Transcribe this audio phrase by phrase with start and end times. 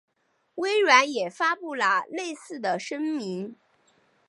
[0.55, 3.55] 微软也发布了类似的声明。